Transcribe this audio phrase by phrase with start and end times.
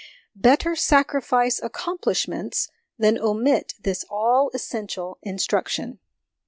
[0.35, 5.99] Better sacrifice accom plishments than omit this all essential instruction.